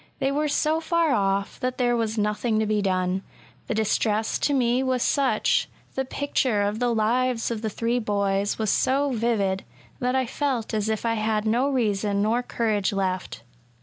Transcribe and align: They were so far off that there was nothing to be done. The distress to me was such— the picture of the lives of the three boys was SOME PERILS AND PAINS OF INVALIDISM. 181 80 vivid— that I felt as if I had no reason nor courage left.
They 0.17 0.31
were 0.31 0.47
so 0.47 0.79
far 0.81 1.11
off 1.13 1.59
that 1.59 1.77
there 1.77 1.95
was 1.95 2.17
nothing 2.17 2.57
to 2.57 2.65
be 2.65 2.81
done. 2.81 3.21
The 3.67 3.75
distress 3.75 4.39
to 4.39 4.51
me 4.51 4.81
was 4.81 5.03
such— 5.03 5.69
the 5.93 6.05
picture 6.05 6.63
of 6.63 6.79
the 6.79 6.91
lives 6.91 7.51
of 7.51 7.61
the 7.61 7.69
three 7.69 7.99
boys 7.99 8.57
was 8.57 8.71
SOME 8.71 9.11
PERILS 9.11 9.11
AND 9.11 9.21
PAINS 9.21 9.21
OF 9.21 9.23
INVALIDISM. 9.59 9.67
181 9.69 9.75
80 9.77 9.89
vivid— 9.93 9.99
that 10.01 10.15
I 10.15 10.25
felt 10.25 10.73
as 10.73 10.89
if 10.89 11.05
I 11.05 11.13
had 11.13 11.45
no 11.45 11.69
reason 11.69 12.23
nor 12.23 12.41
courage 12.41 12.91
left. 12.91 13.43